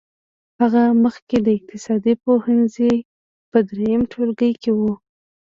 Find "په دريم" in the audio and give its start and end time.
3.51-4.01